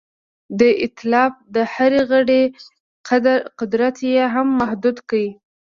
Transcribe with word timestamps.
د 0.59 0.61
ایتلاف 0.81 1.33
د 1.55 1.57
هر 1.73 1.93
غړي 2.11 2.43
قدرت 3.59 3.97
یې 4.13 4.23
هم 4.33 4.47
محدود 4.59 4.97
کړ. 5.09 5.21